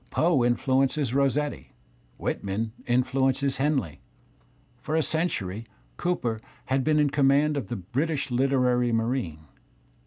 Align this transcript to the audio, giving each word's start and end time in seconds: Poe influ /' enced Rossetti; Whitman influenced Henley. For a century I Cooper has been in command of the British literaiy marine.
Poe 0.09 0.39
influ 0.39 0.81
/' 0.81 0.81
enced 0.81 1.13
Rossetti; 1.13 1.73
Whitman 2.17 2.71
influenced 2.87 3.57
Henley. 3.57 4.01
For 4.79 4.95
a 4.95 5.03
century 5.03 5.67
I 5.67 5.67
Cooper 5.97 6.41
has 6.65 6.81
been 6.81 6.97
in 6.97 7.11
command 7.11 7.55
of 7.55 7.67
the 7.67 7.75
British 7.75 8.29
literaiy 8.29 8.91
marine. 8.91 9.41